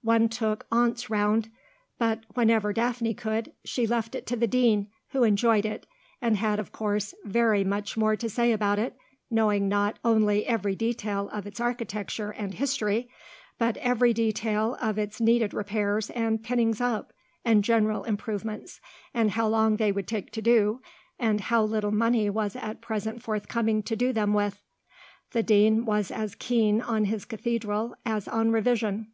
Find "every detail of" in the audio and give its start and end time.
10.46-11.46, 13.76-14.96